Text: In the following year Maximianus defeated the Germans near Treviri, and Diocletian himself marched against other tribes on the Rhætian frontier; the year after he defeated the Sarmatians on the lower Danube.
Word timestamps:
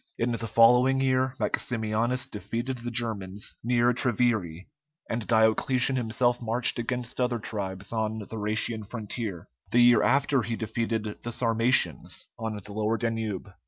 In 0.17 0.31
the 0.31 0.47
following 0.47 0.99
year 0.99 1.35
Maximianus 1.39 2.25
defeated 2.25 2.79
the 2.79 2.89
Germans 2.89 3.55
near 3.63 3.93
Treviri, 3.93 4.65
and 5.07 5.27
Diocletian 5.27 5.95
himself 5.95 6.41
marched 6.41 6.79
against 6.79 7.21
other 7.21 7.37
tribes 7.37 7.93
on 7.93 8.17
the 8.17 8.25
Rhætian 8.37 8.83
frontier; 8.89 9.47
the 9.71 9.79
year 9.79 10.01
after 10.01 10.41
he 10.41 10.55
defeated 10.55 11.17
the 11.21 11.31
Sarmatians 11.31 12.25
on 12.39 12.55
the 12.57 12.73
lower 12.73 12.97
Danube. 12.97 13.51